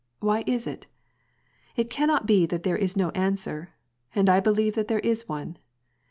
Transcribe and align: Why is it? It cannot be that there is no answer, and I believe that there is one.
Why 0.19 0.43
is 0.47 0.65
it? 0.65 0.87
It 1.75 1.91
cannot 1.91 2.25
be 2.25 2.47
that 2.47 2.63
there 2.63 2.75
is 2.75 2.97
no 2.97 3.11
answer, 3.11 3.75
and 4.15 4.29
I 4.29 4.39
believe 4.39 4.73
that 4.73 4.87
there 4.87 4.97
is 4.97 5.29
one. 5.29 5.59